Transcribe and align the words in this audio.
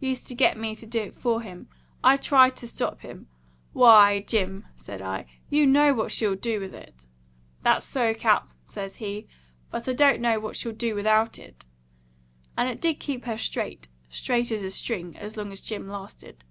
Used 0.00 0.26
to 0.26 0.34
get 0.34 0.56
me 0.58 0.74
to 0.74 0.84
do 0.84 0.98
it 1.00 1.14
for 1.14 1.42
him. 1.42 1.68
I 2.02 2.16
tried 2.16 2.56
to 2.56 2.66
stop 2.66 3.02
him. 3.02 3.28
'Why, 3.72 4.18
Jim,' 4.22 4.66
said 4.74 5.00
I, 5.00 5.26
'you 5.48 5.64
know 5.64 5.94
what 5.94 6.10
she'll 6.10 6.34
do 6.34 6.58
with 6.58 6.74
it.' 6.74 7.06
'That's 7.62 7.86
so, 7.86 8.12
Cap,' 8.12 8.48
says 8.66 8.96
he, 8.96 9.28
'but 9.70 9.86
I 9.88 9.92
don't 9.92 10.20
know 10.20 10.40
what 10.40 10.56
she'll 10.56 10.72
do 10.72 10.96
without 10.96 11.38
it.' 11.38 11.66
And 12.58 12.68
it 12.68 12.80
did 12.80 12.98
keep 12.98 13.26
her 13.26 13.38
straight 13.38 13.86
straight 14.10 14.50
as 14.50 14.64
a 14.64 14.72
string 14.72 15.16
as 15.16 15.36
long 15.36 15.52
as 15.52 15.60
Jim 15.60 15.88
lasted. 15.88 16.42